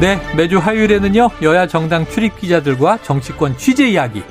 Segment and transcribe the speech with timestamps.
[0.00, 4.22] 네, 매주 화요일에는요, 여야 정당 출입 기자들과 정치권 취재 이야기,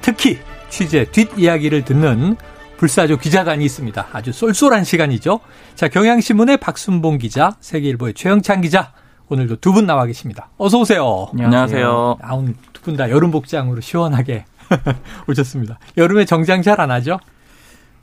[0.00, 0.38] 특히
[0.70, 2.36] 취재 뒷이야기를 듣는
[2.78, 4.06] 불사조 기자단이 있습니다.
[4.12, 5.40] 아주 쏠쏠한 시간이죠.
[5.74, 8.92] 자, 경향신문의 박순봉 기자, 세계일보의 최영찬 기자,
[9.28, 10.48] 오늘도 두 분 나와 계십니다.
[10.56, 11.28] 어서 오세요.
[11.32, 12.18] 안녕하세요.
[12.22, 14.44] 아, 오늘 두 분 다 여름 복장으로 시원하게
[15.28, 15.78] 오셨습니다.
[15.98, 17.20] 여름에 정장 잘 안 하죠?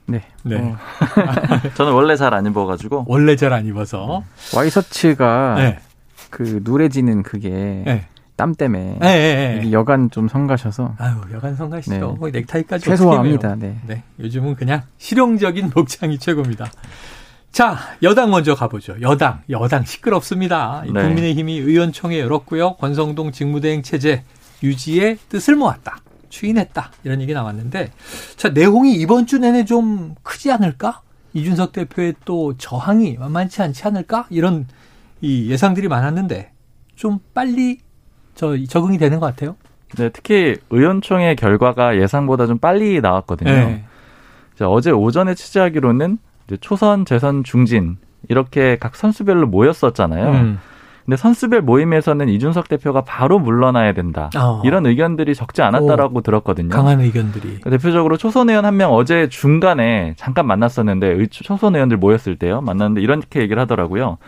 [0.06, 0.22] 네.
[0.44, 0.56] 네.
[0.58, 0.76] 어.
[1.74, 3.04] 저는 원래 잘 안 입어가지고.
[3.08, 4.22] 원래 잘 안 입어서.
[4.54, 5.78] 와이셔츠가 네.
[6.30, 8.06] 그 누래지는 그게 네.
[8.36, 9.72] 땀 때문에 네, 네, 네.
[9.72, 12.18] 여간 좀 성가셔서 아유, 여간 성가시죠.
[12.22, 12.30] 네.
[12.30, 13.48] 넥타이까지 최소화합니다.
[13.48, 13.56] 해요?
[13.60, 13.80] 네.
[13.86, 14.02] 네.
[14.18, 16.70] 요즘은 그냥 실용적인 복장이 최고입니다.
[17.52, 18.96] 자, 여당 먼저 가보죠.
[19.02, 20.84] 여당, 여당 시끄럽습니다.
[20.86, 21.02] 이 네.
[21.02, 22.76] 국민의힘이 의원총회 열었고요.
[22.76, 24.22] 권성동 직무대행 체제
[24.62, 25.98] 유지의 뜻을 모았다.
[26.28, 26.92] 추인했다.
[27.02, 27.90] 이런 얘기 나왔는데,
[28.36, 31.02] 자, 내용이 이번 주 내내 좀 크지 않을까?
[31.34, 34.26] 이준석 대표의 또 저항이 만만치 않지 않을까?
[34.30, 34.66] 이런
[35.20, 36.52] 이 예상들이 많았는데,
[36.96, 37.78] 좀 빨리
[38.34, 39.56] 저 적응이 되는 것 같아요.
[39.98, 43.50] 네, 특히 의원총회 결과가 예상보다 좀 빨리 나왔거든요.
[43.50, 43.84] 네.
[44.56, 47.96] 자, 어제 오전에 취재하기로는 이제 초선, 재선, 중진
[48.28, 50.28] 이렇게 각 선수별로 모였었잖아요.
[50.30, 50.58] 음.
[51.06, 54.30] 근데 선수별 모임에서는 이준석 대표가 바로 물러나야 된다.
[54.36, 54.62] 어.
[54.64, 56.68] 이런 의견들이 적지 않았다라고 들었거든요.
[56.68, 57.60] 강한 의견들이.
[57.62, 62.60] 대표적으로 초선 의원 한 명 어제 중간에 잠깐 만났었는데 의- 초선 의원들 모였을 때요.
[62.60, 64.18] 만났는데 이렇게 얘기를 하더라고요.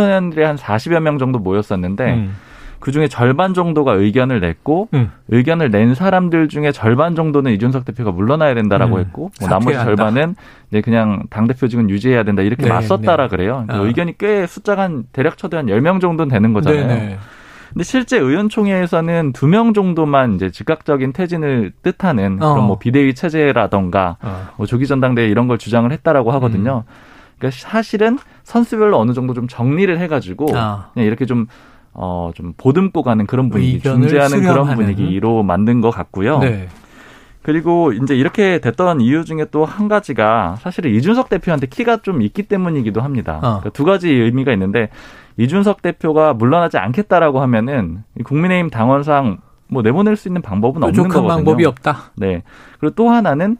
[0.00, 2.36] 의원들이 한 40여 명 정도 모였었는데 음.
[2.80, 5.12] 그중에 절반 정도가 의견을 냈고 음.
[5.28, 9.00] 의견을 낸 사람들 중에 절반 정도는 이준석 대표가 물러나야 된다라고 음.
[9.00, 10.34] 했고 뭐 나머지 절반은
[10.70, 13.28] 이제 그냥 당 대표직은 유지해야 된다 이렇게 네, 맞섰다라 네.
[13.28, 13.64] 그래요.
[13.68, 13.76] 아.
[13.78, 16.86] 의견이 꽤 숫자가 한 대략 쳐도 한 10명 정도는 되는 거잖아요.
[16.88, 17.18] 네네.
[17.72, 22.52] 근데 실제 의원총회에서는 두 명 정도만 이제 즉각적인 퇴진을 뜻하는 어.
[22.52, 24.48] 그런 뭐 비대위 체제라던가 어.
[24.56, 26.82] 뭐 조기 전당대회 이런 걸 주장을 했다라고 하거든요.
[27.42, 30.90] 그러니까 사실은 선수별로 어느 정도 좀 정리를 해가지고 아.
[30.94, 31.46] 그냥 이렇게 좀
[31.92, 34.76] 어, 좀 보듬고 가는 그런 분위기, 의견을 중재하는 그런 수렴하는.
[34.94, 36.38] 분위기로 만든 것 같고요.
[36.38, 36.68] 네.
[37.42, 42.44] 그리고 이제 이렇게 됐던 이유 중에 또 한 가지가 사실은 이준석 대표한테 키가 좀 있기
[42.44, 43.36] 때문이기도 합니다.
[43.38, 43.40] 어.
[43.40, 44.90] 그러니까 두 가지 의미가 있는데
[45.36, 51.28] 이준석 대표가 물러나지 않겠다라고 하면은 이 국민의힘 당원상 뭐 내보낼 수 있는 방법은 없는 거거든요.
[51.28, 52.12] 방법이 없다.
[52.14, 52.44] 네.
[52.78, 53.56] 그리고 또 하나는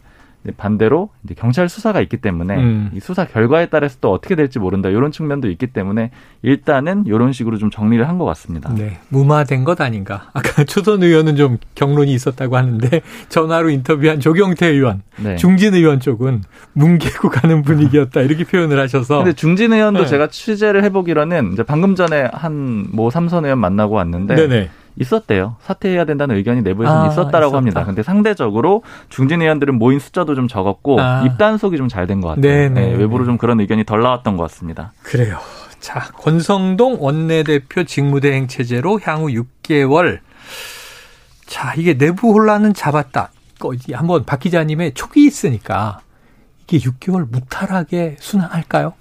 [0.56, 2.90] 반대로 이제 경찰 수사가 있기 때문에 음.
[2.94, 6.10] 이 수사 결과에 따라서 또 어떻게 될지 모른다 이런 측면도 있기 때문에
[6.42, 8.72] 일단은 이런 식으로 좀 정리를 한 것 같습니다.
[8.74, 8.98] 네.
[9.08, 10.30] 무마된 것 아닌가.
[10.34, 13.00] 아까 초선 의원은 좀 경론이 있었다고 하는데
[13.30, 15.36] 전화로 인터뷰한 조경태 의원, 네.
[15.36, 16.42] 중진 의원 쪽은
[16.74, 18.20] 뭉개고 가는 분위기였다.
[18.22, 19.18] 이렇게 표현을 하셔서.
[19.18, 20.06] 근데 중진 의원도 네.
[20.06, 24.70] 제가 취재를 해보기로는 이제 방금 전에 한 뭐 삼선 의원 만나고 왔는데 네네.
[24.96, 25.56] 있었대요.
[25.62, 27.56] 사퇴해야 된다는 의견이 내부에서는 아, 있었다라고 있었다.
[27.56, 27.84] 합니다.
[27.84, 31.22] 근데 상대적으로 중진 의원들은 모인 숫자도 좀 적었고 아.
[31.26, 32.42] 입단속이 좀 잘 된 것 같아요.
[32.42, 32.68] 네네.
[32.68, 34.92] 네, 외부로 좀 그런 의견이 덜 나왔던 것 같습니다.
[35.02, 35.38] 그래요.
[35.80, 40.18] 자, 권성동 원내대표 직무대행 체제로 향후 6개월.
[41.46, 43.30] 자, 이게 내부 혼란은 잡았다.
[43.92, 46.00] 한번 박 기자님의 촉이 있으니까
[46.68, 48.92] 이게 6개월 무탈하게 순항할까요?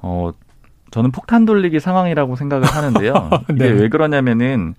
[0.00, 0.30] 어,
[0.90, 3.30] 저는 폭탄 돌리기 상황이라고 생각을 하는데요.
[3.50, 3.54] 네.
[3.54, 4.74] 이게 왜 그러냐면은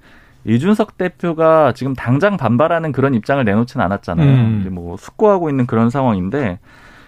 [0.49, 4.27] 이준석 대표가 지금 당장 반발하는 그런 입장을 내놓지는 않았잖아요.
[4.27, 4.57] 음.
[4.61, 6.59] 이제 뭐 숙고하고 있는 그런 상황인데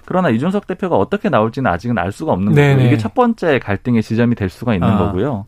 [0.06, 2.74] 그러나 이준석 대표가 어떻게 나올지는 아직은 알 수가 없는 네네.
[2.74, 2.88] 거고요.
[2.88, 4.97] 이게 첫 번째 갈등의 지점이 될 수가 있는 아.
[4.97, 5.46] 거고요.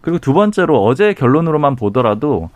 [0.00, 2.50] 그리고 두 번째로 어제 결론으로만 보더라도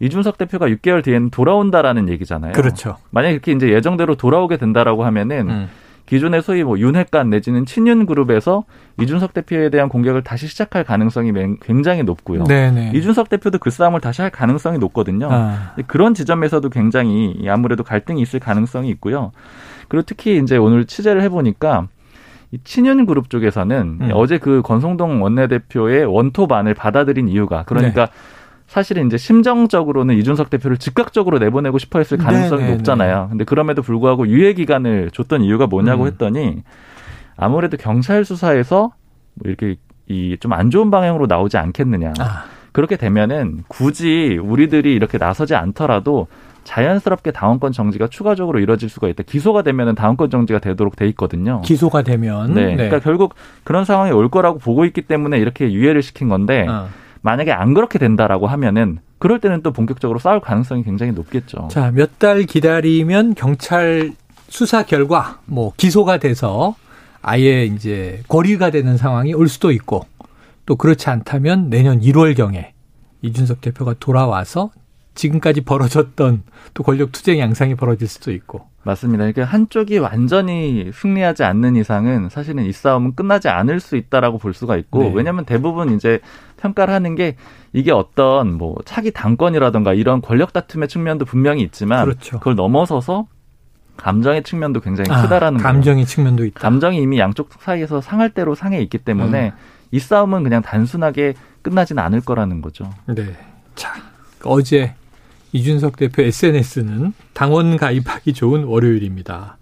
[0.00, 2.52] 이준석 대표가 6개월 뒤에는 돌아온다라는 얘기잖아요.
[2.52, 2.96] 그렇죠.
[3.10, 5.68] 만약에 이렇게 이제 예정대로 돌아오게 된다라고 하면은 음.
[6.06, 8.64] 기존의 소위 뭐 윤핵관 내지는 친윤 그룹에서
[9.00, 12.44] 이준석 대표에 대한 공격을 다시 시작할 가능성이 맹- 굉장히 높고요.
[12.44, 12.92] 네네.
[12.94, 15.28] 이준석 대표도 그 싸움을 다시 할 가능성이 높거든요.
[15.30, 15.74] 아.
[15.86, 19.30] 그런 지점에서도 굉장히 아무래도 갈등이 있을 가능성이 있고요.
[19.88, 21.86] 그리고 특히 이제 오늘 취재를 해보니까
[22.52, 24.10] 이 친윤 그룹 쪽에서는 음.
[24.12, 28.12] 어제 그 권성동 원내대표의 원톱안을 받아들인 이유가 그러니까 네.
[28.70, 32.76] 사실은 이제 심정적으로는 이준석 대표를 즉각적으로 내보내고 싶어 했을 가능성이 네네네.
[32.76, 33.26] 높잖아요.
[33.28, 36.06] 근데 그럼에도 불구하고 유예 기간을 줬던 이유가 뭐냐고 음.
[36.06, 36.62] 했더니
[37.36, 38.92] 아무래도 경찰 수사에서
[39.34, 39.74] 뭐 이렇게
[40.06, 42.12] 이 좀 안 좋은 방향으로 나오지 않겠느냐.
[42.20, 42.44] 아.
[42.70, 46.28] 그렇게 되면은 굳이 우리들이 이렇게 나서지 않더라도
[46.62, 49.24] 자연스럽게 당원권 정지가 추가적으로 이뤄질 수가 있다.
[49.24, 51.60] 기소가 되면은 당원권 정지가 되도록 돼 있거든요.
[51.62, 52.76] 기소가 되면 네.
[52.76, 53.34] 그러니까 결국
[53.64, 56.86] 그런 상황이 올 거라고 보고 있기 때문에 이렇게 유예를 시킨 건데 어.
[57.22, 61.68] 만약에 안 그렇게 된다라고 하면은 그럴 때는 또 본격적으로 싸울 가능성이 굉장히 높겠죠.
[61.70, 64.12] 자, 몇 달 기다리면 경찰
[64.48, 66.74] 수사 결과 뭐 기소가 돼서
[67.22, 70.06] 아예 이제 고리가 되는 상황이 올 수도 있고
[70.66, 72.68] 또 그렇지 않다면 내년 1월경에
[73.22, 74.70] 이준석 대표가 돌아와서
[75.14, 76.42] 지금까지 벌어졌던
[76.74, 79.24] 또 권력 투쟁 양상이 벌어질 수도 있고 맞습니다.
[79.24, 84.76] 그러니까 한쪽이 완전히 승리하지 않는 이상은 사실은 이 싸움은 끝나지 않을 수 있다라고 볼 수가
[84.76, 85.12] 있고 네.
[85.14, 86.20] 왜냐하면 대부분 이제
[86.58, 87.36] 평가를 하는 게
[87.72, 92.38] 이게 어떤 뭐 차기 당권이라던가 이런 권력 다툼의 측면도 분명히 있지만 그렇죠.
[92.38, 93.26] 그걸 넘어서서
[93.96, 95.72] 감정의 측면도 굉장히 아, 크다라는 거예요.
[95.72, 96.60] 감정의 측면도 있다.
[96.60, 99.56] 감정이 이미 양쪽 사이에서 상할 대로 상해 있기 때문에 음.
[99.90, 102.88] 이 싸움은 그냥 단순하게 끝나지는 않을 거라는 거죠.
[103.06, 103.36] 네.
[103.74, 103.92] 자,
[104.44, 104.94] 어제
[105.52, 109.58] 이준석 대표 SNS는 당원 가입하기 좋은 월요일입니다.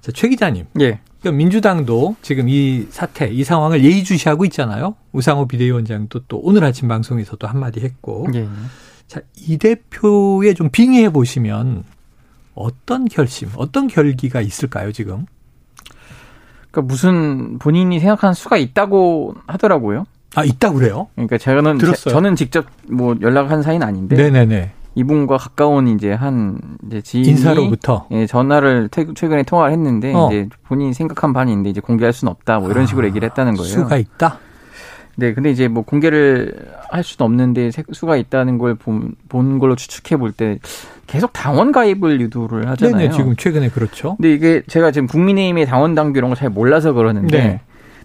[0.00, 0.66] 자, 최 기자님.
[0.80, 1.00] 예.
[1.20, 4.94] 그러니까 민주당도 지금 이 사태, 이 상황을 예의주시하고 있잖아요.
[5.12, 8.26] 우상호 비대위원장도 또 오늘 아침 방송에서도 한마디 했고.
[8.34, 8.48] 예.
[9.06, 11.84] 자, 이 대표에 좀 빙의해 보시면
[12.54, 15.26] 어떤 결심, 어떤 결기가 있을까요, 지금?
[16.70, 20.04] 그러니까 무슨 본인이 생각하는 수가 있다고 하더라고요.
[20.34, 21.08] 아, 있다고 그래요?
[21.14, 22.04] 그러니까 저는 들었어요?
[22.04, 24.72] 제- 저는 직접 뭐 연락한 사이는 아닌데 네네네.
[24.96, 28.06] 이분과 가까운 이제 한 이제 지인이 인사로부터.
[28.12, 30.28] 예, 전화를 퇴- 최근에 통화를 했는데 어.
[30.28, 33.54] 이제 본인이 생각한 바는 있는데 이제 공개할 수는 없다 뭐 이런 식으로 아, 얘기를 했다는
[33.54, 33.68] 거예요.
[33.72, 34.38] 수가 있다?
[35.16, 36.54] 네, 근데 이제 뭐 공개를
[36.90, 40.58] 할 수는 없는데 세- 수가 있다는 걸 본, 본 걸로 추측해 볼 때
[41.06, 42.96] 계속 당원 가입을 유도를 하잖아요.
[42.96, 44.16] 네네, 지금 최근에 그렇죠.
[44.16, 47.60] 근데 이게 제가 지금 국민의힘의 당원 당규 이런 거잘 몰라서 그러는데 네.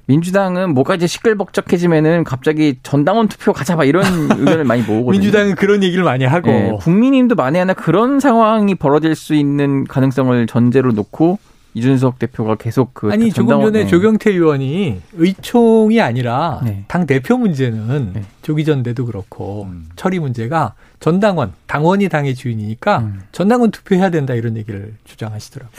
[0.09, 4.03] 민주당은 뭐가 이제 시끌벅적해지면은 갑자기 전당원 투표 가자 막 이런
[4.39, 5.11] 의견을 많이 모으거든요.
[5.11, 6.49] 민주당은 그런 얘기를 많이 하고.
[6.49, 11.37] 예, 국민의힘도 만에 하나 그런 상황이 벌어질 수 있는 가능성을 전제로 놓고
[11.75, 13.87] 이준석 대표가 계속 그 아니 조금 전에 네.
[13.87, 16.83] 조경태 의원이 의총이 아니라 네.
[16.87, 18.23] 당 대표 문제는 네.
[18.41, 19.89] 조기 전대도 그렇고 음.
[19.95, 23.21] 처리 문제가 전당원 당원이 당의 주인이니까 음.
[23.31, 25.77] 전당원 투표해야 된다 이런 얘기를 주장하시더라고요.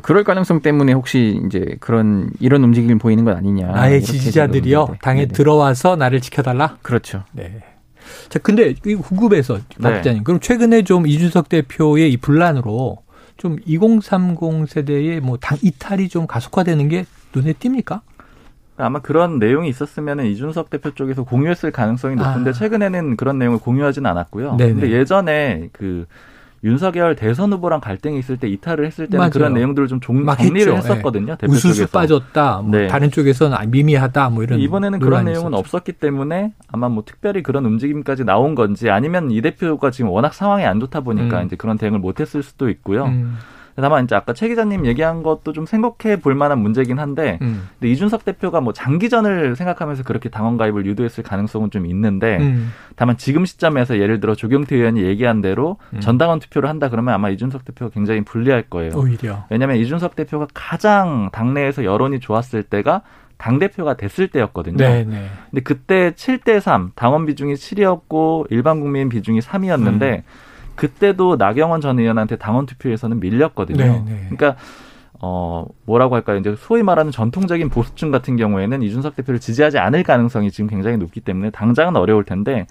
[0.00, 3.68] 그럴 가능성 때문에 혹시 이제 그런 이런 움직임을 보이는 건 아니냐.
[3.68, 5.32] 나의 지지자들이요 네, 당에 네, 네.
[5.32, 6.76] 들어와서 나를 지켜달라.
[6.82, 7.24] 그렇죠.
[7.32, 7.62] 네.
[8.28, 9.98] 자 근데 이 궁금해서 박 네.
[9.98, 12.98] 기자님 그럼 최근에 좀 이준석 대표의 이 분란으로
[13.36, 17.04] 좀 2030 세대의 뭐 당 이탈이 좀 가속화되는 게
[17.34, 18.00] 눈에 띕니까?
[18.78, 22.52] 아마 그런 내용이 있었으면 이준석 대표 쪽에서 공유했을 가능성이 높은데 아.
[22.52, 24.56] 최근에는 그런 내용을 공유하지는 않았고요.
[24.56, 24.72] 네네.
[24.74, 26.06] 근데 예전에 그
[26.64, 29.30] 윤석열 대선 후보랑 갈등이 있을 때 이탈을 했을 때는 맞아요.
[29.30, 30.92] 그런 내용들을 좀 종, 막 정리를 했죠.
[30.92, 31.36] 했었거든요.
[31.36, 31.86] 대표 우수수.
[31.86, 32.62] 빠졌다.
[32.62, 32.88] 뭐 네.
[32.88, 34.30] 다른 쪽에서는 아, 미미하다.
[34.30, 35.56] 뭐 이런 이번에는 그런 내용은 있었죠.
[35.56, 40.64] 없었기 때문에 아마 뭐 특별히 그런 움직임까지 나온 건지 아니면 이 대표가 지금 워낙 상황이
[40.64, 41.46] 안 좋다 보니까 음.
[41.46, 43.04] 이제 그런 대응을 못했을 수도 있고요.
[43.04, 43.36] 음,
[43.80, 47.92] 다만 이제 아까 최 기자님 얘기한 것도 좀 생각해 볼 만한 문제긴 한데 음, 근데
[47.92, 52.72] 이준석 대표가 뭐 장기전을 생각하면서 그렇게 당원 가입을 유도했을 가능성은 좀 있는데 음.
[52.96, 56.00] 다만 지금 시점에서 예를 들어 조경태 의원이 얘기한 대로 음.
[56.00, 58.92] 전당원 투표를 한다 그러면 아마 이준석 대표가 굉장히 불리할 거예요.
[58.96, 59.44] 오히려.
[59.50, 63.02] 왜냐하면 이준석 대표가 가장 당내에서 여론이 좋았을 때가
[63.38, 64.76] 당 대표가 됐을 때였거든요.
[64.76, 65.28] 네, 네.
[65.50, 70.22] 근데 그때 7대 3 당원 비중이 7이었고 일반 국민 비중이 3이었는데 음.
[70.78, 73.84] 그때도 나경원 전 의원한테 당원 투표에서는 밀렸거든요.
[73.84, 74.26] 네, 네.
[74.30, 74.56] 그러니까
[75.20, 76.38] 어 뭐라고 할까요?
[76.38, 81.20] 이제 소위 말하는 전통적인 보수층 같은 경우에는 이준석 대표를 지지하지 않을 가능성이 지금 굉장히 높기
[81.20, 82.66] 때문에 당장은 어려울 텐데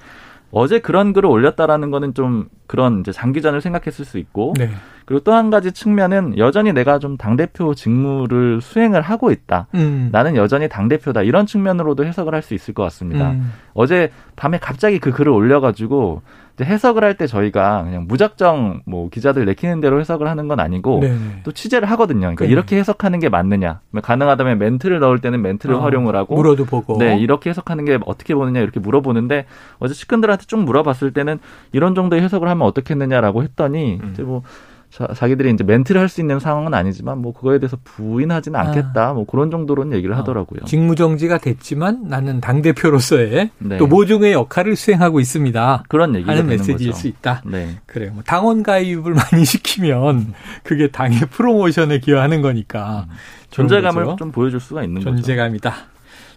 [0.52, 4.70] 어제 그런 글을 올렸다라는 거는 좀 그런 이제 장기전을 생각했을 수 있고 네.
[5.08, 9.68] 그리고 또 한 가지 측면은 여전히 내가 좀 당대표 직무를 수행을 하고 있다.
[9.74, 10.10] 음.
[10.12, 11.24] 나는 여전히 당대표다.
[11.24, 13.32] 이런 측면으로도 해석을 할 수 있을 것 같습니다.
[13.32, 13.54] 음.
[13.74, 16.22] 어제 밤에 갑자기 그 글을 올려가지고
[16.56, 21.00] 이제 해석을 할 때 저희가 그냥 무작정 뭐 기자들 내키는 대로 해석을 하는 건 아니고
[21.02, 21.18] 네, 네.
[21.44, 22.22] 또 취재를 하거든요.
[22.22, 22.52] 그러니까 네.
[22.52, 23.80] 이렇게 해석하는 게 맞느냐.
[24.02, 26.98] 가능하다면 멘트를 넣을 때는 멘트를 어, 활용을 하고 물어도 보고.
[26.98, 29.46] 네, 이렇게 해석하는 게 어떻게 보느냐 이렇게 물어보는데
[29.80, 31.40] 어제 측근들한테 쭉 물어봤을 때는
[31.72, 34.10] 이런 정도의 해석을 하면 어떻겠느냐라고 했더니 음.
[34.12, 34.42] 이제 뭐
[34.90, 38.64] 자, 기들이 이제 멘트를 할 수 있는 상황은 아니지만 뭐 그거에 대해서 부인하지는 아.
[38.64, 39.14] 않겠다.
[39.14, 40.62] 뭐 그런 정도로는 얘기를 어, 하더라고요.
[40.66, 43.78] 직무 정지가 됐지만 나는 당 대표로서의 네.
[43.78, 45.84] 또 모종의 역할을 수행하고 있습니다.
[45.90, 46.94] 그런 얘기가 하는 메시지일 거죠.
[46.94, 47.42] 수 있다.
[47.46, 47.78] 네.
[47.86, 48.12] 그래요.
[48.14, 53.06] 뭐 당원 가입을 많이 시키면 그게 당의 프로모션에 기여하는 거니까
[53.52, 54.16] 좋은 존재감을 거죠.
[54.16, 55.16] 좀 보여줄 수가 있는 거죠.
[55.16, 55.74] 존재감이다.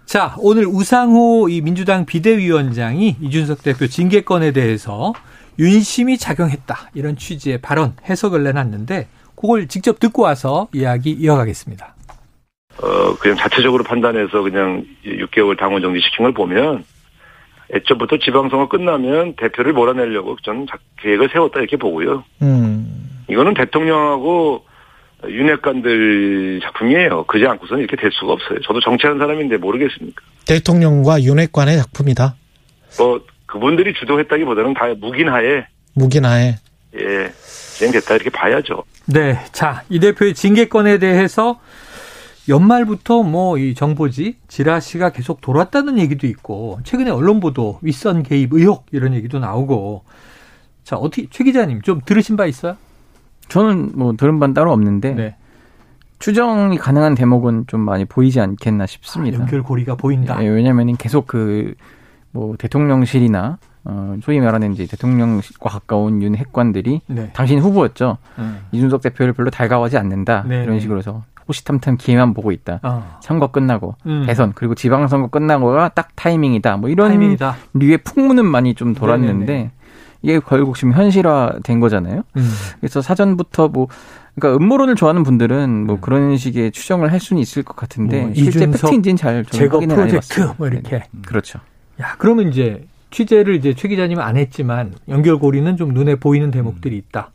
[0.04, 5.12] 자, 오늘 우상호 이 민주당 비대위원장이 이준석 대표 징계권에 대해서
[5.60, 6.90] 윤심이 작용했다.
[6.94, 11.94] 이런 취지의 발언 해석을 내놨는데 그걸 직접 듣고 와서 이야기 이어가겠습니다.
[12.82, 16.84] 어, 그냥 자체적으로 판단해서 그냥 6개월 당원 정지시킨 걸 보면
[17.74, 22.24] 애초부터 지방선거 끝나면 대표를 몰아내려고 저는 자- 계획을 세웠다 이렇게 보고요.
[23.28, 24.64] 이거는 대통령하고
[25.28, 27.24] 윤핵관들 작품이에요.
[27.26, 28.58] 그지 않고서는 이렇게 될 수가 없어요.
[28.66, 30.22] 저도 정치하는 사람인데 모르겠습니까?
[30.46, 32.34] 대통령과 윤핵관의 작품이다.
[32.98, 36.56] 뭐 그분들이 주도했다기보다는 다 묵인하에 묵인하에
[36.94, 37.32] 예
[37.76, 38.84] 진행됐다 이렇게 봐야죠.
[39.06, 41.58] 네, 자 이 대표의 징계권에 대해서
[42.48, 48.86] 연말부터 뭐 이 정보지 지라시가 계속 돌았다는 얘기도 있고 최근에 언론 보도 윗선 개입 의혹
[48.92, 50.04] 이런 얘기도 나오고
[50.84, 52.76] 자 어떻게 최 기자님 좀 들으신 바 있어요?
[53.48, 55.36] 저는 뭐 들은 바는 따로 없는데 네.
[56.20, 59.38] 추정이 가능한 대목은 좀 많이 보이지 않겠나 싶습니다.
[59.38, 60.38] 아, 연결고리가 보인다.
[60.42, 61.74] 예, 왜냐하면 계속 그
[62.32, 67.30] 뭐 대통령실이나 어 소위 말하는 이제 대통령과 가까운 윤 핵관들이 네.
[67.32, 68.18] 당신 후보였죠.
[68.38, 68.60] 음.
[68.72, 70.80] 이준석 대표를 별로 달가워하지 않는다 네, 이런 네.
[70.80, 72.80] 식으로 해서 호시탐탐 기회만 보고 있다.
[72.82, 73.18] 어.
[73.20, 74.24] 선거 끝나고 음.
[74.26, 76.76] 대선 그리고 지방선거 끝나고가 딱 타이밍이다.
[76.76, 77.56] 뭐 이런 타이밍이다.
[77.74, 79.70] 류의 풍문은 많이 좀 돌았는데 네네네.
[80.22, 82.22] 이게 결국 지금 현실화된 거잖아요.
[82.36, 82.50] 음.
[82.80, 83.88] 그래서 사전부터 뭐
[84.34, 86.00] 그러니까 음모론을 좋아하는 분들은 뭐 음.
[86.00, 90.06] 그런 식의 추정을 할 수는 있을 것 같은데 뭐 실제 팩트인지는 잘 제거 확인을 안
[90.06, 90.54] 프로젝트 해봤어요.
[90.58, 90.98] 뭐 이렇게.
[90.98, 91.04] 네.
[91.26, 91.58] 그렇죠.
[92.00, 97.30] 야 그러면 이제 취재를 이제 최 기자님은 안 했지만 연결고리는 좀 눈에 보이는 대목들이 있다.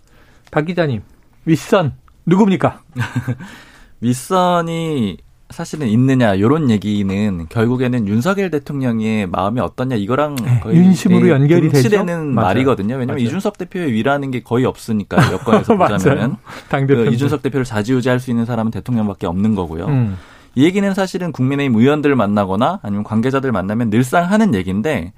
[0.51, 1.01] 박 기자님
[1.45, 1.93] 윗선
[2.25, 2.81] 누굽니까?
[4.01, 5.17] 윗선이
[5.51, 11.89] 사실은 있느냐 요런 얘기는 결국에는 윤석열 대통령의 마음이 어떠냐 이거랑 네, 거의 윤심으로 연결이 되죠?
[11.89, 12.34] 되는.
[12.34, 12.95] 말이거든요.
[12.95, 13.25] 왜냐하면 맞아요.
[13.25, 15.77] 이준석 대표의 위라는 게 거의 없으니까 여권에서
[16.69, 19.86] 당그 대표 이준석 대표를 좌지우지할 수 있는 사람은 대통령밖에 없는 거고요.
[19.86, 20.17] 음.
[20.55, 25.13] 이 얘기는 사실은 국민의힘 의원들을 만나거나 아니면 관계자들 만나면 늘상 하는 얘기인데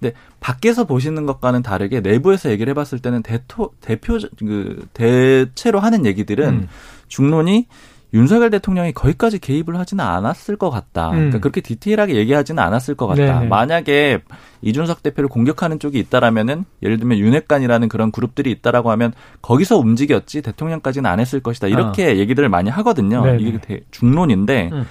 [0.00, 6.48] 근데 밖에서 보시는 것과는 다르게 내부에서 얘기를 해봤을 때는 대토, 대표 그 대체로 하는 얘기들은
[6.48, 6.68] 음.
[7.08, 7.66] 중론이
[8.12, 11.10] 윤석열 대통령이 거기까지 개입을 하지는 않았을 것 같다.
[11.10, 11.14] 음.
[11.14, 13.22] 그러니까 그렇게 디테일하게 얘기하지는 않았을 것 같다.
[13.38, 13.46] 네네.
[13.46, 14.20] 만약에
[14.62, 19.12] 이준석 대표를 공격하는 쪽이 있다라면은 예를 들면 윤핵관이라는 그런 그룹들이 있다라고 하면
[19.42, 21.68] 거기서 움직였지 대통령까지는 안 했을 것이다.
[21.68, 23.20] 이렇게 얘기들을 많이 하거든요.
[23.22, 23.26] 아.
[23.26, 23.42] 네네.
[23.42, 24.86] 이게 대- 중론인데 음.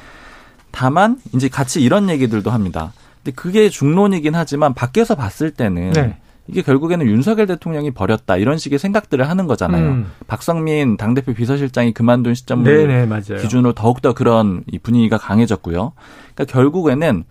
[0.71, 2.93] 다만 이제 같이 이런 얘기들도 합니다.
[3.23, 6.17] 근데 그게 중론이긴 하지만 밖에서 봤을 때는 네.
[6.49, 9.89] 이게 결국에는 윤석열 대통령이 버렸다 이런 식의 생각들을 하는 거잖아요.
[9.89, 10.11] 음.
[10.27, 13.41] 박성민 당대표 비서실장이 그만둔 시점을 네네 맞아요.
[13.41, 15.93] 기준으로 더욱더 그런 이 분위기가 강해졌고요.
[16.33, 17.23] 그러니까 결국에는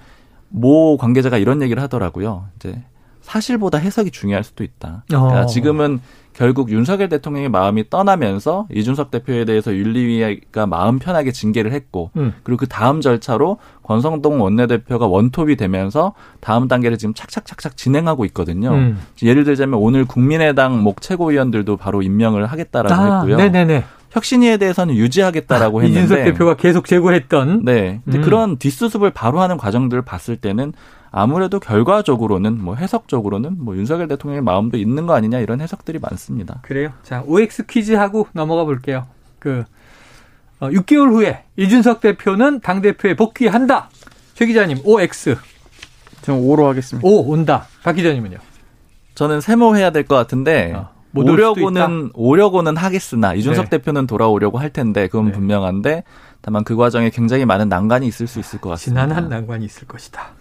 [0.51, 2.47] 모 관계자가 이런 얘기를 하더라고요.
[2.57, 2.83] 이제
[3.29, 5.05] 사실보다 해석이 중요할 수도 있다.
[5.07, 5.47] 그러니까 어.
[5.47, 6.01] 지금은
[6.33, 12.33] 결국 윤석열 대통령의 마음이 떠나면서 이준석 대표에 대해서 윤리위가 마음 편하게 징계를 했고 음.
[12.43, 18.71] 그리고 그 다음 절차로 권성동 원내대표가 원톱이 되면서 다음 단계를 지금 착착착착 진행하고 있거든요.
[18.71, 18.99] 음.
[19.23, 23.37] 예를 들자면 오늘 국민의당 목 최고위원들도 바로 임명을 하겠다라고 아, 했고요.
[23.37, 23.85] 네네네.
[24.11, 28.01] 혁신위에 대해서는 유지하겠다라고 아, 했는데 이준석 대표가 계속 제고했던 네.
[28.07, 28.23] 음.
[28.23, 30.73] 그런 뒷수습을 바로 하는 과정들을 봤을 때는
[31.19, 36.61] 아무래도 결과적으로는 뭐 해석적으로는 뭐 윤석열 대통령의 마음도 있는 거 아니냐 이런 해석들이 많습니다.
[36.63, 36.93] 그래요.
[37.03, 39.07] 자, OX 퀴즈 하고 넘어가 볼게요.
[39.39, 39.65] 그
[40.61, 43.91] 어, 6개월 후에 이준석 대표는 당 대표에 복귀한다.
[44.35, 45.37] 최 기자님 OX
[46.23, 47.09] 저는 5로 하겠습니다.
[47.09, 47.67] O 온다.
[47.83, 48.37] 박 기자님은요.
[49.15, 50.77] 저는 세모해야 될 것 같은데
[51.17, 53.79] 수도 오려고는 오려고는 하겠으나 이준석 네.
[53.79, 55.33] 대표는 돌아오려고 할 텐데 그건 네.
[55.33, 56.05] 분명한데
[56.41, 59.03] 다만 그 과정에 굉장히 많은 난관이 있을 수 있을 것 같습니다.
[59.07, 60.38] 지난한 난관이 있을 것이다.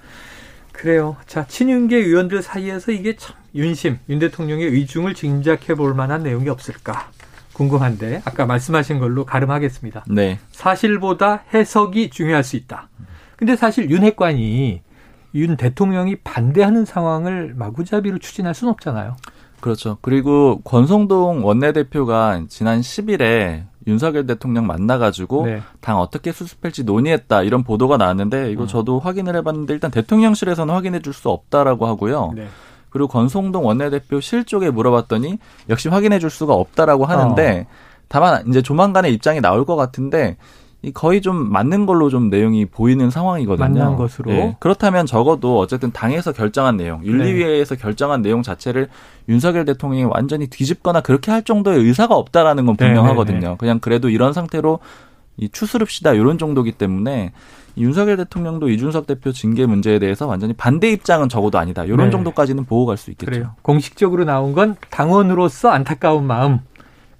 [0.78, 1.18] 그래요.
[1.26, 7.10] 자, 친윤계 의원들 사이에서 이게 참 윤심, 윤 대통령의 의중을 짐작해 볼 만한 내용이 없을까
[7.54, 10.06] 궁금한데 아까 말씀하신 걸로 가름하겠습니다.
[10.08, 10.40] 네.
[10.52, 12.90] 사실보다 해석이 중요할 수 있다.
[13.36, 14.82] 근데 사실 윤 핵관이
[15.34, 19.16] 윤 대통령이 반대하는 상황을 마구잡이로 추진할 수는 없잖아요.
[19.60, 19.98] 그렇죠.
[20.02, 25.62] 그리고 권성동 원내대표가 지난 10일에 윤석열 대통령 만나가지고 네.
[25.80, 28.68] 당 어떻게 수습할지 논의했다 이런 보도가 나왔는데 이거 음.
[28.68, 32.34] 저도 확인을 해봤는데 일단 대통령실에서는 확인해 줄 수 없다라고 하고요.
[32.36, 32.48] 네.
[32.90, 35.40] 그리고 권성동 원내대표 실 쪽에 물어봤더니
[35.70, 37.74] 역시 확인해 줄 수가 없다라고 하는데 어.
[38.08, 43.10] 다만 이제 조만간에 입장이 나올 것 같은데 이 거의 좀 맞는 걸로 좀 내용이 보이는
[43.10, 43.80] 상황이거든요.
[43.80, 44.32] 맞는 것으로?
[44.32, 44.56] 예.
[44.60, 47.82] 그렇다면 적어도 어쨌든 당에서 결정한 내용, 윤리위에서 네.
[47.82, 48.90] 결정한 내용 자체를
[49.30, 53.40] 윤석열 대통령이 완전히 뒤집거나 그렇게 할 정도의 의사가 없다라는 건 네, 분명하거든요.
[53.40, 53.56] 네, 네.
[53.58, 54.80] 그냥 그래도 이런 상태로
[55.38, 57.32] 이 추스릅시다 이런 정도기 때문에
[57.78, 61.84] 윤석열 대통령도 이준석 대표 징계 문제에 대해서 완전히 반대 입장은 적어도 아니다.
[61.86, 62.10] 이런 네.
[62.10, 63.32] 정도까지는 보고 갈수 있겠죠.
[63.32, 63.52] 그래요.
[63.62, 66.60] 공식적으로 나온 건 당원으로서 안타까운 마음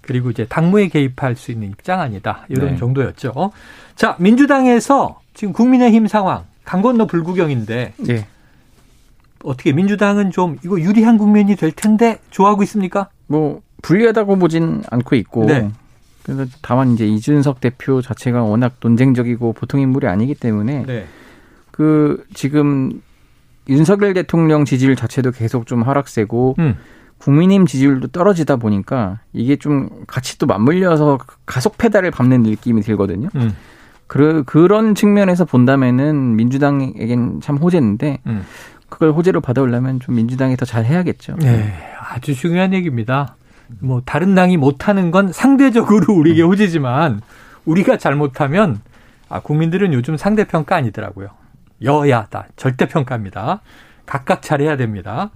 [0.08, 2.46] 그리고 이제 당무에 개입할 수 있는 입장 아니다.
[2.50, 2.78] 이런 네.
[2.78, 3.52] 정도였죠.
[3.96, 8.26] 자, 민주당에서 지금 국민의힘 상황 강 건너 불구경인데 예.
[9.44, 13.10] 어떻게 민주당은 좀 이거 유리한 국면이 될 텐데 좋아하고 있습니까?
[13.28, 15.70] 뭐 불리하다고 보진 않고 있고 네.
[16.24, 21.06] 그래서 다만 이제 이준석 대표 자체가 워낙 논쟁적이고 보통 인물이 아니기 때문에 네.
[21.72, 23.02] 그 지금
[23.70, 26.78] 윤석열 대통령 지지율 자체도 계속 좀 하락세고 음.
[27.20, 33.30] 국민의힘 지지율도 떨어지다 보니까 이게 좀 같이 또 맞물려서 가속 페달을 밟는 느낌이 들거든요.
[33.36, 33.56] 음.
[34.08, 38.44] 그, 그런 측면에서 본다면은 민주당에겐 참 호재인데 음.
[38.90, 41.36] 그걸 호재로 받아오려면 좀 민주당이 더 잘 해야겠죠.
[41.38, 43.36] 네, 아주 중요한 얘기입니다.
[43.80, 46.50] 뭐 다른 당이 못하는 건 상대적으로 우리에게 음.
[46.50, 47.22] 호재지만
[47.66, 48.80] 우리가 잘못하면
[49.28, 51.28] 아 국민들은 요즘 상대평가 아니더라고요.
[51.84, 53.62] 여야다 절대평가입니다.
[54.06, 55.32] 각각 잘해야 됩니다.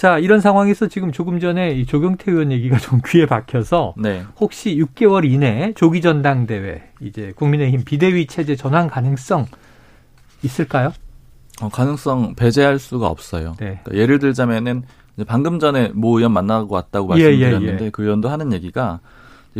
[0.00, 4.24] 자 이런 상황에서 지금 조금 전에 이 조경태 의원 얘기가 좀 귀에 박혀서 네.
[4.40, 9.44] 혹시 6개월 이내 조기 전당대회 이제 국민의힘 비대위 체제 전환 가능성
[10.42, 10.94] 있을까요?
[11.60, 13.56] 어, 가능성 배제할 수가 없어요.
[13.60, 13.80] 네.
[13.84, 14.84] 그러니까 예를 들자면은
[15.26, 17.90] 방금 전에 모 의원 만나고 왔다고 말씀드렸는데 예, 예, 예.
[17.90, 19.00] 그 의원도 하는 얘기가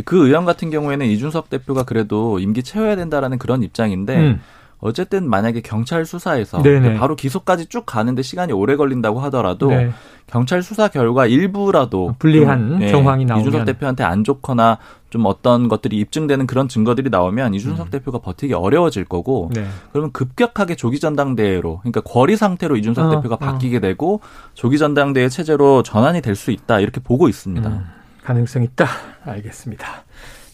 [0.05, 4.41] 그 의원 같은 경우에는 이준석 대표가 그래도 임기 채워야 된다라는 그런 입장인데 음.
[4.81, 6.61] 어쨌든 만약에 경찰 수사에서
[6.97, 9.91] 바로 기소까지 쭉 가는데 시간이 오래 걸린다고 하더라도 네.
[10.27, 15.67] 경찰 수사 결과 일부라도 불리한 좀, 네, 정황이 나오면 이준석 대표한테 안 좋거나 좀 어떤
[15.67, 17.91] 것들이 입증되는 그런 증거들이 나오면 이준석 음.
[17.91, 19.65] 대표가 버티기 어려워질 거고 네.
[19.91, 23.37] 그러면 급격하게 조기 전당대회로 그러니까 거리 상태로 이준석 어, 대표가 어.
[23.37, 24.21] 바뀌게 되고
[24.55, 27.69] 조기 전당대회 체제로 전환이 될 수 있다 이렇게 보고 있습니다.
[27.69, 27.85] 음,
[28.23, 28.87] 가능성 있다.
[29.25, 29.85] 알겠습니다.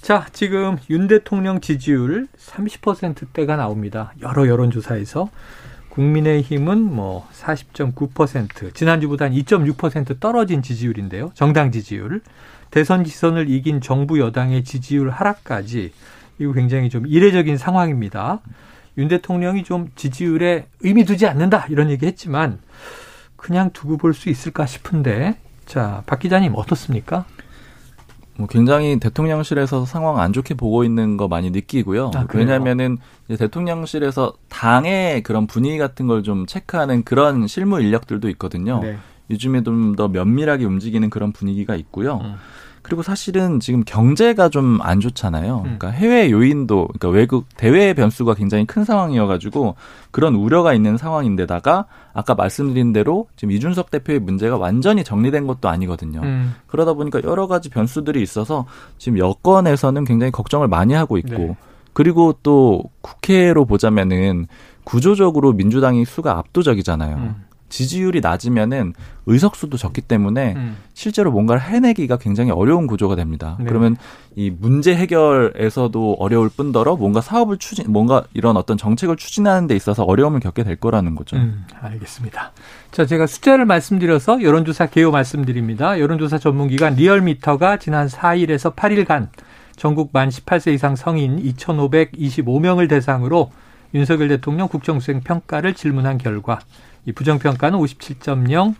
[0.07, 4.13] 자, 지금 윤 대통령 지지율 30%대가 나옵니다.
[4.21, 5.29] 여러 여론조사에서
[5.89, 11.31] 국민의힘은 뭐 40.9%, 지난주보다 2.6% 떨어진 지지율인데요.
[11.33, 12.21] 정당 지지율.
[12.71, 15.91] 대선 지선을 이긴 정부 여당의 지지율 하락까지
[16.39, 18.39] 이거 굉장히 좀 이례적인 상황입니다.
[18.97, 22.59] 윤 대통령이 좀 지지율에 의미 두지 않는다 이런 얘기 했지만
[23.35, 25.35] 그냥 두고 볼 수 있을까 싶은데
[25.65, 27.25] 자, 박 기자님 어떻습니까?
[28.37, 32.11] 뭐 굉장히 대통령실에서 상황 안 좋게 보고 있는 거 많이 느끼고요.
[32.13, 38.79] 아, 왜냐하면은 대통령실에서 당의 그런 분위기 같은 걸 좀 체크하는 그런 실무 인력들도 있거든요.
[38.81, 38.97] 네.
[39.29, 42.19] 요즘에 좀 더 면밀하게 움직이는 그런 분위기가 있고요.
[42.23, 42.35] 음.
[42.87, 45.57] 그리고 사실은 지금 경제가 좀 안 좋잖아요.
[45.57, 45.63] 음.
[45.63, 49.75] 그러니까 해외 요인도 그러니까 외국 대외 변수가 굉장히 큰 상황이어가지고
[50.11, 56.21] 그런 우려가 있는 상황인데다가 아까 말씀드린 대로 지금 이준석 대표의 문제가 완전히 정리된 것도 아니거든요.
[56.23, 56.55] 음.
[56.67, 58.65] 그러다 보니까 여러 가지 변수들이 있어서
[58.97, 61.57] 지금 여권에서는 굉장히 걱정을 많이 하고 있고 네.
[61.93, 64.47] 그리고 또 국회로 보자면은
[64.85, 67.17] 구조적으로 민주당이 수가 압도적이잖아요.
[67.17, 67.35] 음.
[67.69, 68.93] 지지율이 낮으면은
[69.25, 70.77] 의석수도 적기 때문에 음.
[70.93, 73.57] 실제로 뭔가를 해내기가 굉장히 어려운 구조가 됩니다.
[73.59, 73.65] 네.
[73.67, 73.97] 그러면
[74.35, 80.03] 이 문제 해결에서도 어려울 뿐더러 뭔가 사업을 추진, 뭔가 이런 어떤 정책을 추진하는 데 있어서
[80.03, 81.35] 어려움을 겪게 될 거라는 거죠.
[81.35, 82.53] 음, 알겠습니다.
[82.91, 85.99] 자, 제가 숫자를 말씀드려서 여론조사 개요 말씀드립니다.
[85.99, 89.27] 여론조사 전문기관 리얼미터가 지난 4일에서 8일간
[89.75, 93.51] 전국 만 18세 이상 성인 2,525명을 대상으로
[93.93, 96.59] 윤석열 대통령 국정수행 평가를 질문한 결과
[97.07, 98.75] 이 부정평가는 57.0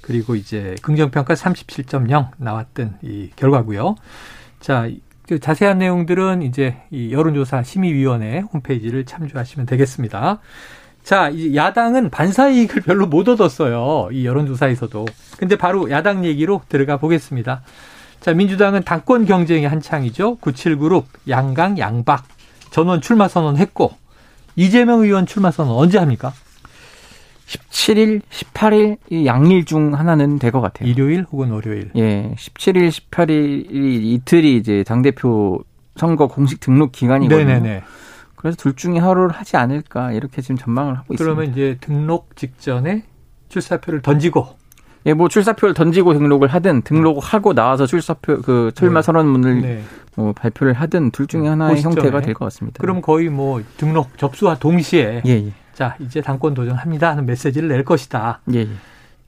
[0.00, 3.96] 그리고 이제 긍정평가 37.0 나왔던 이 결과고요.
[4.60, 4.88] 자,
[5.26, 10.38] 그 자세한 내용들은 이제 이 여론조사 심의위원회 홈페이지를 참조하시면 되겠습니다.
[11.02, 14.08] 자, 이제 야당은 반사 이익을 별로 못 얻었어요.
[14.12, 15.06] 이 여론조사에서도.
[15.36, 17.62] 근데 바로 야당 얘기로 들어가 보겠습니다.
[18.20, 20.36] 자, 민주당은 당권 경쟁이 한창이죠.
[20.36, 22.24] 97그룹, 양강, 양박
[22.70, 23.92] 전원 출마 선언했고
[24.54, 26.32] 이재명 의원 출마 선언 언제 합니까?
[27.52, 30.88] 17일, 18일 이 양일 중 하나는 될 것 같아요.
[30.88, 31.90] 일요일 혹은 월요일.
[31.96, 35.62] 예, 17일, 18일 이틀이 이제 당 대표
[35.96, 37.44] 선거 공식 등록 기간이거든요.
[37.46, 37.82] 네네네.
[38.36, 41.52] 그래서 둘 중에 하루를 하지 않을까 이렇게 지금 전망을 하고 그러면 있습니다.
[41.52, 43.04] 그러면 이제 등록 직전에
[43.48, 44.56] 출사표를 던지고
[45.06, 49.06] 예, 뭐 출사표를 던지고 등록을 하든 등록하고 나와서 출사표 그 출마 네.
[49.06, 49.82] 선언문을 네.
[50.16, 52.78] 뭐 발표를 하든 둘 중에 하나의 그 형태가 될 것 같습니다.
[52.80, 55.52] 그럼 거의 뭐 등록 접수와 동시에 예, 예.
[55.74, 58.40] 자, 이제 당권 도전합니다 하는 메시지를 낼 것이다.
[58.54, 58.58] 예.
[58.60, 58.68] 예.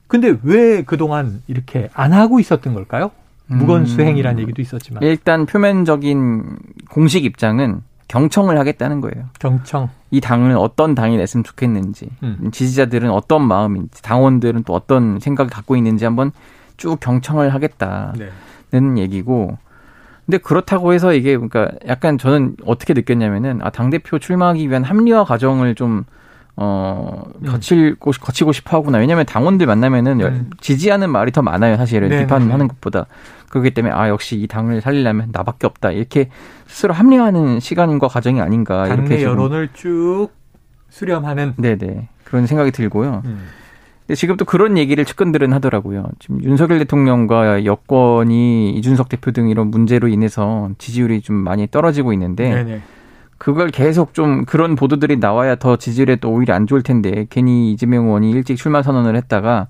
[0.07, 3.11] 근데 왜 그동안 이렇게 안 하고 있었던 걸까요?
[3.47, 5.03] 무건 수행이라는 음, 얘기도 있었지만.
[5.03, 6.57] 일단 표면적인
[6.89, 9.25] 공식 입장은 경청을 하겠다는 거예요.
[9.39, 9.89] 경청.
[10.11, 12.49] 이 당은 어떤 당이 냈으면 좋겠는지, 음.
[12.51, 16.31] 지지자들은 어떤 마음인지, 당원들은 또 어떤 생각을 갖고 있는지 한번
[16.77, 18.13] 쭉 경청을 하겠다는
[18.71, 19.01] 네.
[19.01, 19.57] 얘기고,
[20.25, 25.23] 근데 그렇다고 해서 이게 그러니까 약간 저는 어떻게 느꼈냐면은 아 당 대표 출마하기 위한 합리화
[25.23, 26.03] 과정을 좀
[26.57, 27.47] 어, 음.
[27.47, 28.99] 거칠고, 거치고 싶어 하구나.
[28.99, 30.49] 왜냐면 당원들 만나면은 음.
[30.61, 32.09] 지지하는 말이 더 많아요, 사실은.
[32.09, 32.67] 네, 비판하는 네.
[32.67, 33.07] 것보다.
[33.49, 35.91] 그렇기 때문에, 아, 역시 이 당을 살리려면 나밖에 없다.
[35.91, 36.29] 이렇게
[36.67, 38.87] 스스로 합리화하는 시간과 과정이 아닌가.
[38.87, 39.23] 이렇게.
[39.23, 40.29] 여론을 쭉
[40.89, 41.55] 수렴하는.
[41.57, 42.09] 네네.
[42.23, 43.21] 그런 생각이 들고요.
[43.25, 43.47] 음.
[44.01, 46.05] 근데 지금 또 그런 얘기를 측근들은 하더라고요.
[46.19, 52.49] 지금 윤석열 대통령과 여권이 이준석 대표 등 이런 문제로 인해서 지지율이 좀 많이 떨어지고 있는데.
[52.49, 52.81] 네네.
[53.37, 58.05] 그걸 계속 좀 그런 보도들이 나와야 더 지지율에 또 오히려 안 좋을 텐데 괜히 이재명
[58.05, 59.67] 의원이 일찍 출마 선언을 했다가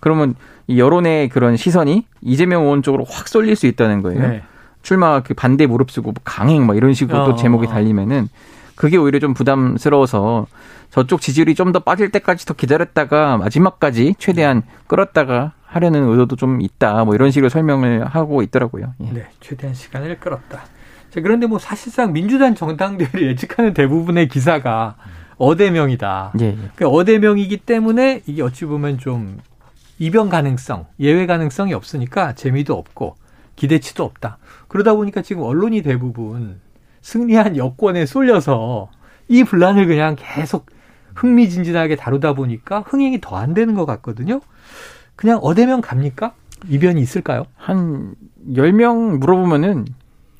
[0.00, 0.34] 그러면
[0.66, 4.20] 이 여론의 그런 시선이 이재명 의원 쪽으로 확 쏠릴 수 있다는 거예요.
[4.20, 4.42] 네.
[4.82, 7.24] 출마 그 반대 무릅쓰고 강행 막 이런 식으로 어.
[7.24, 8.28] 또 제목이 달리면은
[8.76, 10.46] 그게 오히려 좀 부담스러워서
[10.90, 17.04] 저쪽 지지율이 좀 더 빠질 때까지 더 기다렸다가 마지막까지 최대한 끌었다가 하려는 의도도 좀 있다.
[17.04, 18.94] 뭐 이런 식으로 설명을 하고 있더라고요.
[19.02, 19.10] 예.
[19.12, 20.62] 네, 최대한 시간을 끌었다.
[21.10, 24.96] 자, 그런데 뭐 사실상 민주당 정당들을 예측하는 대부분의 기사가
[25.38, 26.32] 어대명이다.
[26.40, 26.58] 예, 예.
[26.74, 29.38] 그 어대명이기 때문에 이게 어찌 보면 좀
[29.98, 33.16] 이변 가능성, 예외 가능성이 없으니까 재미도 없고
[33.56, 34.38] 기대치도 없다.
[34.68, 36.60] 그러다 보니까 지금 언론이 대부분
[37.02, 38.90] 승리한 여권에 쏠려서
[39.28, 40.66] 이 분란을 그냥 계속
[41.14, 44.40] 흥미진진하게 다루다 보니까 흥행이 더 안 되는 것 같거든요.
[45.16, 46.34] 그냥 어대면 갑니까?
[46.68, 47.44] 이변이 있을까요?
[47.56, 48.14] 한
[48.48, 49.86] 10명 물어보면은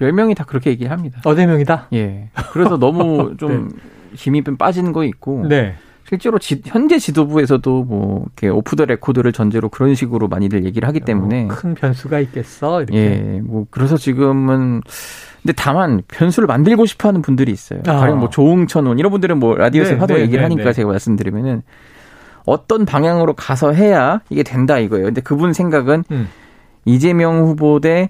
[0.00, 1.20] 10명이 다 그렇게 얘기를 합니다.
[1.24, 1.88] 어대명이다?
[1.92, 2.28] 예.
[2.52, 3.76] 그래서 너무 좀 네.
[4.14, 5.46] 힘이 빠지는 거 있고.
[5.48, 5.74] 네.
[6.08, 11.00] 실제로 지, 현재 지도부에서도 뭐 이렇게 오프 더 레코드를 전제로 그런 식으로 많이들 얘기를 하기
[11.00, 12.82] 때문에 어, 큰 변수가 있겠어.
[12.82, 12.96] 이렇게.
[12.98, 13.40] 예.
[13.44, 14.80] 뭐 그래서 지금은
[15.42, 17.80] 근데 다만 변수를 만들고 싶어 하는 분들이 있어요.
[17.86, 17.96] 아.
[17.96, 20.72] 가령 뭐 조응천 의원 이런 분들은 뭐 라디오에서 네, 하도 네, 얘기를 네, 하니까 네.
[20.72, 21.62] 제가 말씀드리면은
[22.46, 25.06] 어떤 방향으로 가서 해야 이게 된다 이거예요.
[25.06, 26.28] 근데 그분 생각은 음.
[26.86, 28.08] 이재명 후보 대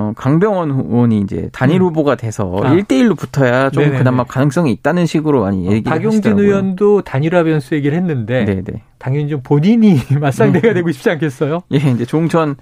[0.00, 1.88] 어, 강병원 의원이 이제 단일 음.
[1.88, 2.74] 후보가 돼서 아.
[2.74, 3.98] 1대1로 붙어야 좀 네네네.
[3.98, 6.46] 그나마 가능성이 있다는 식으로 많이 어, 얘기를 박용진 하시더라고요.
[6.46, 8.82] 의원도 단일화 변수 얘기를 했는데 네네.
[8.98, 10.74] 당연히 좀 본인이 맞상대가 네.
[10.74, 11.60] 되고 싶지 않겠어요?
[11.72, 12.56] 예, 이제 조홍천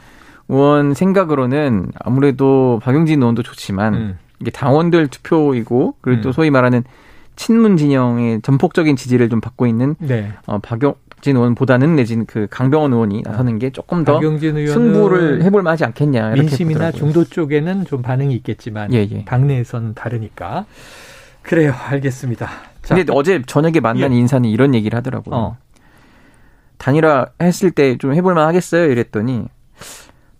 [0.48, 4.18] 의원 생각으로는 아무래도 박용진 의원도 좋지만 음.
[4.40, 6.22] 이게 당원들 투표이고 그리고 음.
[6.22, 6.83] 또 소위 말하는
[7.37, 10.33] 친문 진영의 전폭적인 지지를 좀 받고 있는 네.
[10.46, 15.85] 어, 박용 진 의원보다는 내진 그 강병원 의원이 나서는 게 조금 더 승부를 해볼 만하지
[15.87, 16.98] 않겠냐 민심이나 보더라고요.
[16.98, 19.24] 중도 쪽에는 좀 반응이 있겠지만 예, 예.
[19.24, 20.64] 당내에서는 다르니까
[21.42, 22.48] 그래요 알겠습니다.
[22.83, 22.94] 자.
[22.94, 24.16] 근데 어제 저녁에 만난 예.
[24.16, 25.35] 인사는 이런 얘기를 하더라고요.
[25.35, 25.57] 어.
[26.78, 29.46] 단일화 했을 때 좀 해볼 만하겠어요 이랬더니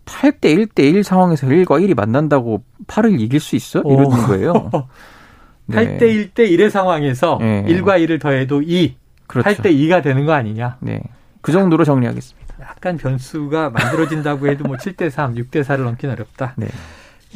[0.05, 3.81] 8대 1대 1 상황에서 1과 1이 만난다고 8을 이길 수 있어?
[3.81, 4.53] 이러는 거예요.
[5.67, 5.97] 네.
[5.99, 6.01] 8대
[6.33, 7.63] 1대 1의 상황에서 네.
[7.67, 8.95] 1과 1을 더해도 2.
[9.29, 9.49] 그렇죠.
[9.49, 10.77] 8대 2가 되는 거 아니냐?
[10.79, 11.01] 네.
[11.41, 12.55] 그 정도로 정리하겠습니다.
[12.61, 16.55] 약간 변수가 만들어진다고 해도 뭐 7대 3, 6대 4를 넘기는 어렵다.
[16.57, 16.67] 네.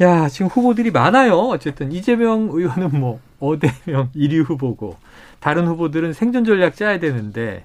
[0.00, 1.38] 야, 지금 후보들이 많아요.
[1.38, 4.96] 어쨌든 이재명 의원은 뭐 어대명 1위 후보고
[5.38, 7.64] 다른 후보들은 생존 전략 짜야 되는데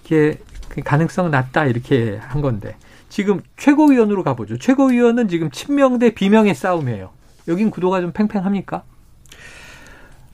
[0.00, 0.40] 이게
[0.84, 2.74] 가능성 낮다 이렇게 한 건데
[3.08, 4.58] 지금 최고위원으로 가보죠.
[4.58, 7.10] 최고위원은 지금 친명 대 비명의 싸움이에요.
[7.46, 8.82] 여긴 구도가 좀 팽팽합니까?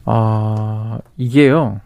[0.07, 1.81] 아, 이게요.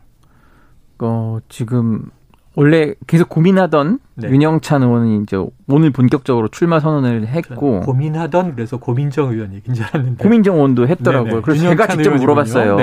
[1.02, 2.06] 어, 지금
[2.54, 4.28] 원래 계속 고민하던 네.
[4.28, 10.22] 윤영찬 의원은 이제 오늘 본격적으로 출마 선언을 했고 고민하던 그래서 고민정 의원 얘기인 줄 알았는데
[10.22, 11.30] 고민정 의원도 했더라고요.
[11.30, 11.42] 네네.
[11.42, 12.76] 그래서 제가 직접 물어봤어요.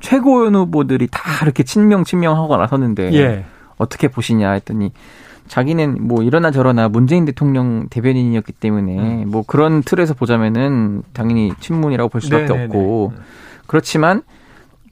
[0.00, 3.44] 최고위원 후보들이 다 이렇게 친명 친명하고 나섰는데 예.
[3.78, 4.92] 어떻게 보시냐 했더니
[5.48, 9.30] 자기는 뭐 이러나 저러나 문재인 대통령 대변인이었기 때문에 음.
[9.30, 12.64] 뭐 그런 틀에서 보자면은 당연히 친문이라고 볼 수밖에 네네네.
[12.64, 13.22] 없고 음.
[13.66, 14.22] 그렇지만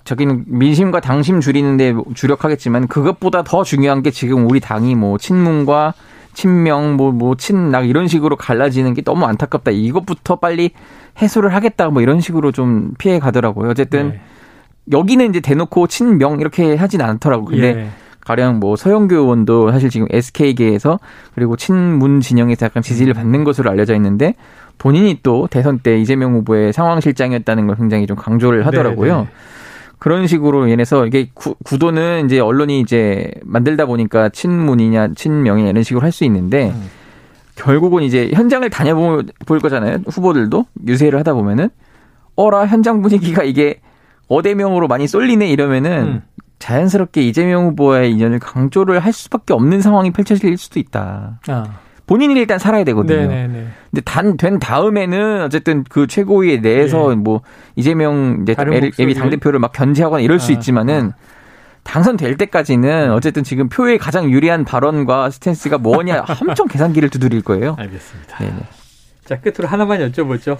[0.04, 5.94] 저기는 민심과 당심 줄이는데 주력하겠지만 그것보다 더 중요한 게 지금 우리 당이 뭐 친문과
[6.34, 9.70] 친명 뭐뭐 친낙 이런 식으로 갈라지는 게 너무 안타깝다.
[9.70, 10.70] 이것부터 빨리
[11.20, 11.88] 해소를 하겠다.
[11.88, 13.70] 뭐 이런 식으로 좀 피해 가더라고요.
[13.70, 14.20] 어쨌든 네.
[14.92, 17.46] 여기는 이제 대놓고 친명 이렇게 하진 않더라고.
[17.46, 17.88] 근데 예.
[18.20, 20.98] 가령 뭐 서영교 의원도 사실 지금 SK계에서
[21.34, 23.16] 그리고 친문 진영에서 약간 지지를 음.
[23.16, 24.34] 받는 것으로 알려져 있는데
[24.78, 29.16] 본인이 또 대선 때 이재명 후보의 상황실장이었다는 걸 굉장히 좀 강조를 하더라고요.
[29.16, 29.30] 네 네.
[30.04, 30.10] 네.
[30.10, 36.04] 그런 식으로 인해서 이게 구, 구도는 이제 언론이 이제 만들다 보니까 친문이냐 친명이냐 이런 식으로
[36.04, 36.90] 할 수 있는데 음.
[37.56, 39.24] 결국은 이제 현장을 다녀볼
[39.62, 39.98] 거잖아요.
[40.06, 41.70] 후보들도 유세를 하다 보면은
[42.36, 43.80] 어라 현장 분위기가 이게
[44.28, 46.22] 어대명으로 많이 쏠리네 이러면은 음.
[46.58, 51.40] 자연스럽게 이재명 후보의 인연을 강조를 할 수밖에 없는 상황이 펼쳐질 수도 있다.
[51.48, 51.83] 아.
[52.06, 53.28] 본인이 일단 살아야 되거든요.
[53.28, 53.66] 네네네.
[53.90, 57.16] 근데 단 된 다음에는 어쨌든 그 최고위에 내에서 네.
[57.16, 57.40] 뭐
[57.76, 58.54] 이재명 이제
[58.98, 60.38] 예비 당 대표를 막 견제하거나 이럴 아.
[60.38, 61.16] 수 있지만은 아.
[61.84, 67.76] 당선될 때까지는 어쨌든 지금 표에 가장 유리한 발언과 스탠스가 뭐냐 엄청 계산기를 두드릴 거예요.
[67.78, 68.38] 알겠습니다.
[68.38, 68.56] 네네.
[69.24, 70.58] 자 끝으로 하나만 여쭤보죠.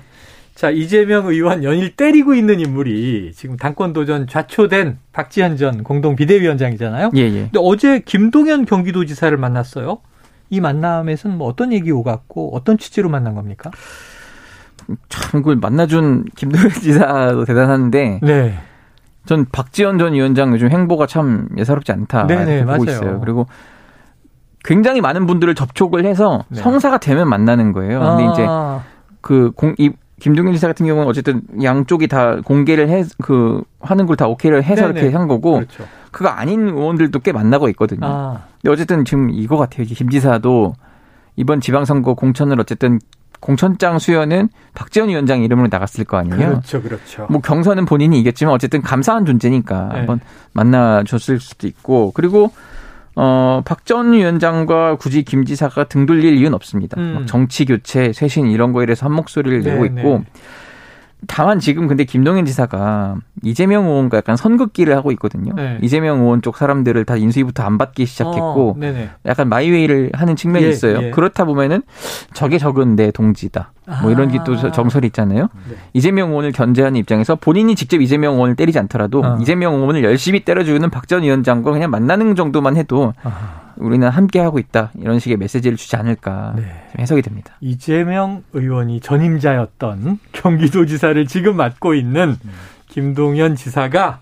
[0.55, 7.11] 자, 이재명 의원 연일 때리고 있는 인물이 지금 당권 도전 좌초된 박지현 전 공동 비대위원장이잖아요.
[7.17, 7.31] 예, 예.
[7.31, 9.99] 근데 어제 김동연 경기도지사를 만났어요.
[10.55, 13.71] 이 만남에서는 뭐 어떤 얘기 오갔고 어떤 취지로 만난 겁니까?
[15.09, 18.21] 참 그걸 만나준 김동연 지사도 대단한데.
[18.23, 18.55] 네.
[19.27, 22.27] 전 박지원 전 위원장 요즘 행보가 참 예사롭지 않다.
[22.27, 22.99] 네네, 네, 보고 맞아요.
[22.99, 23.21] 있어요.
[23.21, 23.47] 그리고
[24.63, 26.61] 굉장히 많은 분들을 접촉을 해서 네.
[26.61, 28.01] 성사가 되면 만나는 거예요.
[28.01, 28.33] 근데 아.
[28.33, 28.47] 이제
[29.23, 29.91] 그 공, 이
[30.21, 34.87] 김종인 지사 같은 경우는 어쨌든 양쪽이 다 공개를 해, 그, 하는 걸 다 오케이를 해서
[34.89, 35.01] 네네.
[35.01, 35.85] 이렇게 한 거고, 그렇죠.
[36.13, 38.07] 그거 아닌 의원들도 꽤 만나고 있거든요.
[38.07, 38.43] 아.
[38.65, 39.87] 근데 어쨌든 지금 이거 같아요.
[39.87, 40.73] 김 지사도
[41.37, 42.99] 이번 지방선거 공천을 어쨌든
[43.39, 46.49] 공천장 수여는 박지원 위원장 이름으로 나갔을 거 아니에요.
[46.49, 47.27] 그렇죠, 그렇죠.
[47.29, 49.99] 뭐 경선은 본인이 이겼지만 어쨌든 감사한 존재니까 네.
[49.99, 50.21] 한번
[50.55, 52.53] 만나줬을 수도 있고 그리고
[53.17, 56.99] 어, 박전 위원장과 굳이 김 지사가 등 돌릴 이유는 없습니다.
[56.99, 57.27] 음.
[57.27, 60.25] 정치 교체, 쇄신 이런 거에 대해서 한 목소리를 네, 내고 있고 네.
[61.27, 65.53] 다만 지금 근데 김동연 지사가 이재명 의원과 약간 선긋기를 하고 있거든요.
[65.55, 65.79] 네.
[65.83, 70.71] 이재명 의원 쪽 사람들을 다 인수위부터 안 받기 시작했고 어, 약간 마이웨이를 하는 측면이 예,
[70.71, 71.03] 있어요.
[71.03, 71.11] 예.
[71.11, 71.83] 그렇다 보면은
[72.33, 73.73] 저게 적은 내 동지다.
[74.03, 75.49] 뭐 이런 게 또 정설이 있잖아요.
[75.69, 75.77] 네.
[75.93, 79.39] 이재명 의원을 견제하는 입장에서 본인이 직접 이재명 의원을 때리지 않더라도 어.
[79.41, 83.64] 이재명 의원을 열심히 때려주는 박전 위원장과 그냥 만나는 정도만 해도 아.
[83.77, 86.89] 우리는 함께 하고 있다 이런 식의 메시지를 주지 않을까 네.
[86.99, 87.55] 해석이 됩니다.
[87.61, 92.37] 이재명 의원이 전임자였던 경기도지사를 지금 맡고 있는
[92.89, 94.21] 김동연 지사가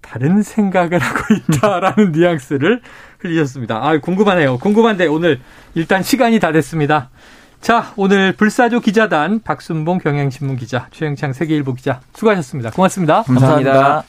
[0.00, 2.80] 다른 생각을 하고 있다라는 뉘앙스를
[3.20, 3.76] 흘리셨습니다.
[3.76, 4.58] 아 궁금하네요.
[4.58, 5.40] 궁금한데 오늘
[5.74, 7.10] 일단 시간이 다 됐습니다.
[7.60, 12.70] 자, 오늘 불사조 기자단 박순봉 경향신문 기자, 최영창 세계일보 기자 수고하셨습니다.
[12.70, 13.72] 고맙습니다 감사합니다.
[13.72, 14.04] 감사합니다.